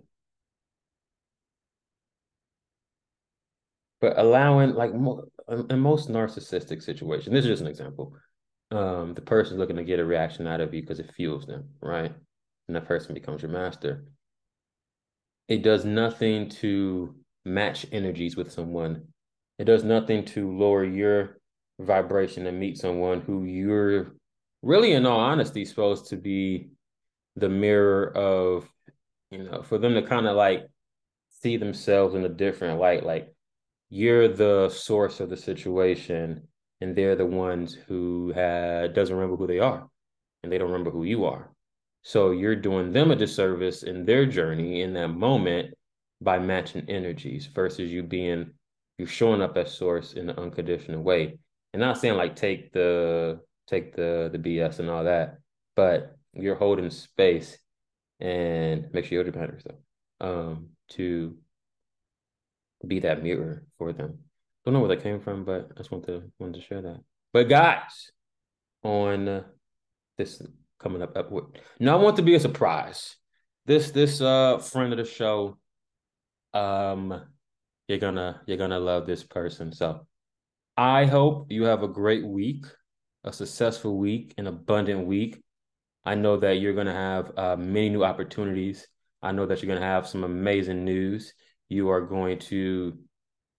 but 4.01 4.17
allowing 4.17 4.73
like 4.73 4.91
in 4.91 5.79
most 5.79 6.09
narcissistic 6.09 6.81
situations, 6.81 7.31
this 7.31 7.45
is 7.45 7.51
just 7.51 7.61
an 7.61 7.67
example. 7.67 8.15
Um, 8.71 9.13
the 9.13 9.21
person's 9.21 9.59
looking 9.59 9.75
to 9.75 9.83
get 9.83 9.99
a 9.99 10.05
reaction 10.05 10.47
out 10.47 10.61
of 10.61 10.73
you 10.73 10.81
because 10.81 10.99
it 10.99 11.13
fuels 11.13 11.45
them, 11.45 11.69
right? 11.81 12.13
And 12.67 12.75
that 12.75 12.87
person 12.87 13.13
becomes 13.13 13.41
your 13.41 13.51
master. 13.51 14.05
It 15.47 15.61
does 15.61 15.85
nothing 15.85 16.49
to 16.61 17.15
match 17.45 17.85
energies 17.91 18.35
with 18.35 18.51
someone. 18.51 19.07
It 19.59 19.65
does 19.65 19.83
nothing 19.83 20.25
to 20.25 20.57
lower 20.57 20.83
your 20.85 21.37
vibration 21.79 22.47
and 22.47 22.59
meet 22.59 22.77
someone 22.77 23.21
who 23.21 23.43
you're 23.43 24.15
really, 24.61 24.93
in 24.93 25.05
all 25.05 25.19
honesty, 25.19 25.65
supposed 25.65 26.07
to 26.07 26.15
be 26.15 26.69
the 27.35 27.49
mirror 27.49 28.15
of, 28.15 28.67
you 29.29 29.43
know, 29.43 29.61
for 29.61 29.77
them 29.77 29.93
to 29.95 30.01
kind 30.01 30.27
of 30.27 30.35
like 30.35 30.67
see 31.41 31.57
themselves 31.57 32.15
in 32.15 32.23
a 32.23 32.29
different 32.29 32.79
light. 32.79 33.05
Like 33.05 33.33
you're 33.91 34.29
the 34.29 34.69
source 34.69 35.19
of 35.19 35.29
the 35.29 35.37
situation, 35.37 36.47
and 36.79 36.95
they're 36.95 37.17
the 37.17 37.25
ones 37.25 37.73
who 37.73 38.31
had 38.33 38.93
doesn't 38.93 39.15
remember 39.15 39.35
who 39.35 39.47
they 39.47 39.59
are, 39.59 39.87
and 40.41 40.51
they 40.51 40.57
don't 40.57 40.71
remember 40.71 40.91
who 40.91 41.03
you 41.03 41.25
are. 41.25 41.51
So 42.03 42.31
you're 42.31 42.55
doing 42.55 42.93
them 42.93 43.11
a 43.11 43.15
disservice 43.15 43.83
in 43.83 44.05
their 44.05 44.25
journey 44.25 44.81
in 44.81 44.93
that 44.93 45.09
moment 45.09 45.75
by 46.21 46.39
matching 46.39 46.89
energies 46.89 47.47
versus 47.47 47.91
you 47.91 48.01
being 48.01 48.51
you 48.97 49.05
showing 49.05 49.41
up 49.41 49.57
as 49.57 49.73
source 49.73 50.13
in 50.13 50.29
an 50.29 50.37
unconditional 50.37 51.03
way. 51.03 51.37
And 51.73 51.81
not 51.81 51.97
saying 51.97 52.15
like 52.15 52.35
take 52.37 52.71
the 52.71 53.41
take 53.67 53.93
the 53.93 54.29
the 54.31 54.39
BS 54.39 54.79
and 54.79 54.89
all 54.89 55.03
that, 55.03 55.39
but 55.75 56.15
you're 56.33 56.55
holding 56.55 56.89
space 56.89 57.57
and 58.21 58.87
make 58.93 59.05
sure 59.05 59.21
you're 59.21 59.31
behind 59.31 59.51
yourself 59.51 59.79
um 60.21 60.67
to 60.87 61.35
be 62.87 62.99
that 62.99 63.23
mirror 63.23 63.63
for 63.77 63.93
them. 63.93 64.19
Don't 64.65 64.73
know 64.73 64.79
where 64.79 64.95
that 64.95 65.03
came 65.03 65.19
from, 65.19 65.43
but 65.43 65.69
I 65.71 65.77
just 65.77 65.91
want 65.91 66.05
to 66.05 66.23
wanted 66.39 66.55
to 66.55 66.65
share 66.65 66.81
that. 66.81 66.99
But 67.33 67.49
guys, 67.49 68.11
on 68.83 69.43
this 70.17 70.41
coming 70.79 71.01
up, 71.01 71.17
up 71.17 71.31
now 71.79 71.97
I 71.97 72.01
want 72.01 72.17
to 72.17 72.21
be 72.21 72.35
a 72.35 72.39
surprise. 72.39 73.15
This 73.65 73.91
this 73.91 74.21
uh 74.21 74.59
friend 74.59 74.93
of 74.93 74.97
the 74.97 75.05
show, 75.05 75.57
um, 76.53 77.23
you're 77.87 77.99
gonna 77.99 78.41
you're 78.45 78.57
gonna 78.57 78.79
love 78.79 79.05
this 79.07 79.23
person. 79.23 79.71
So 79.71 80.05
I 80.77 81.05
hope 81.05 81.51
you 81.51 81.63
have 81.65 81.83
a 81.83 81.87
great 81.87 82.25
week, 82.25 82.65
a 83.23 83.33
successful 83.33 83.97
week, 83.97 84.33
an 84.37 84.47
abundant 84.47 85.05
week. 85.05 85.41
I 86.05 86.15
know 86.15 86.37
that 86.37 86.59
you're 86.59 86.73
gonna 86.73 86.93
have 86.93 87.31
uh, 87.37 87.55
many 87.55 87.89
new 87.89 88.03
opportunities. 88.03 88.87
I 89.21 89.31
know 89.31 89.45
that 89.45 89.61
you're 89.61 89.73
gonna 89.73 89.85
have 89.85 90.07
some 90.07 90.23
amazing 90.23 90.85
news. 90.85 91.33
You 91.71 91.87
are 91.87 92.01
going 92.01 92.37
to 92.49 92.97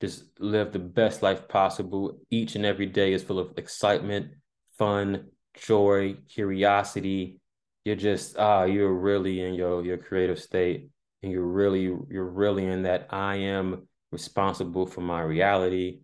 just 0.03 0.39
live 0.39 0.71
the 0.71 0.79
best 0.79 1.23
life 1.23 1.49
possible. 1.49 2.21
Each 2.29 2.57
and 2.57 2.67
every 2.67 2.85
day 2.85 3.15
is 3.15 3.23
full 3.23 3.39
of 3.39 3.57
excitement, 3.57 4.33
fun, 4.77 5.29
joy, 5.55 6.17
curiosity. 6.29 7.41
You're 7.87 7.97
just 7.97 8.37
ah, 8.39 8.65
you're 8.65 8.93
really 8.93 9.41
in 9.41 9.55
your 9.55 9.83
your 9.83 9.97
creative 9.97 10.39
state, 10.39 10.91
and 11.23 11.33
you're 11.33 11.47
really 11.47 11.85
you're 11.85 12.29
really 12.29 12.67
in 12.67 12.83
that 12.83 13.07
I 13.09 13.37
am 13.37 13.89
responsible 14.11 14.85
for 14.85 15.01
my 15.01 15.23
reality. 15.23 16.01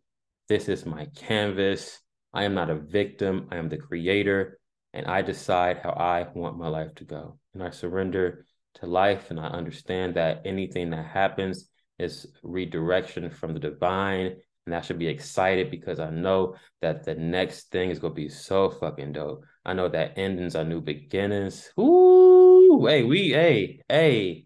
This 0.48 0.70
is 0.70 0.86
my 0.86 1.08
canvas. 1.14 2.00
I 2.32 2.44
am 2.44 2.54
not 2.54 2.70
a 2.70 2.74
victim. 2.74 3.48
I 3.50 3.58
am 3.58 3.68
the 3.68 3.76
creator, 3.76 4.58
and 4.94 5.04
I 5.04 5.20
decide 5.20 5.80
how 5.82 5.90
I 5.90 6.26
want 6.34 6.56
my 6.56 6.68
life 6.68 6.94
to 6.94 7.04
go. 7.04 7.38
And 7.52 7.62
I 7.62 7.68
surrender 7.68 8.46
to 8.76 8.86
life, 8.86 9.30
and 9.30 9.38
I 9.38 9.48
understand 9.48 10.14
that 10.14 10.40
anything 10.46 10.88
that 10.90 11.04
happens 11.04 11.68
is 11.98 12.26
redirection 12.42 13.30
from 13.30 13.54
the 13.54 13.60
divine. 13.60 14.36
And 14.66 14.74
I 14.74 14.80
should 14.82 14.98
be 14.98 15.08
excited 15.08 15.70
because 15.70 15.98
I 15.98 16.10
know 16.10 16.56
that 16.82 17.04
the 17.04 17.14
next 17.14 17.70
thing 17.70 17.90
is 17.90 17.98
gonna 17.98 18.14
be 18.14 18.28
so 18.28 18.68
fucking 18.70 19.12
dope. 19.12 19.44
I 19.64 19.72
know 19.72 19.88
that 19.88 20.18
endings 20.18 20.54
are 20.56 20.64
new 20.64 20.80
beginnings. 20.80 21.70
Ooh, 21.78 22.86
hey, 22.86 23.02
we, 23.02 23.30
hey, 23.30 23.80
hey, 23.88 24.44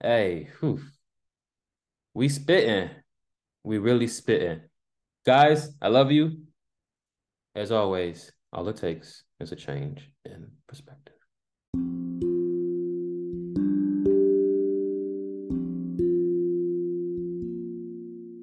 hey, 0.00 0.48
whew. 0.60 0.80
we 2.14 2.28
spitting. 2.28 2.90
We 3.64 3.78
really 3.78 4.06
spitting. 4.06 4.60
Guys, 5.26 5.70
I 5.82 5.88
love 5.88 6.12
you. 6.12 6.42
As 7.54 7.72
always, 7.72 8.32
all 8.52 8.68
it 8.68 8.76
takes 8.76 9.24
is 9.40 9.50
a 9.50 9.56
change 9.56 10.08
in 10.24 10.46
perspective. 10.68 11.14